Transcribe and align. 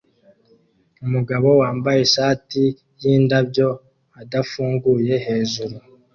Umugabo 1.05 1.47
wambaye 1.61 1.99
ishati 2.07 2.61
yindabyo 3.01 3.67
adafunguye 4.21 5.13
heju 5.25 5.65